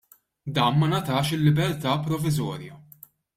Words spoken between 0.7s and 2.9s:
ma ngħatax il-libertà proviżorja.